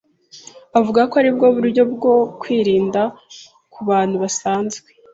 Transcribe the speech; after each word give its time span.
avuga 0.79 1.01
ko 1.09 1.13
ari 1.21 1.29
bwo 1.35 1.47
buryo 1.55 1.81
bwo 1.93 2.13
kwirinda 2.41 3.01
ku 3.73 3.79
bantu 3.89 4.15
basanzwe. 4.23 4.87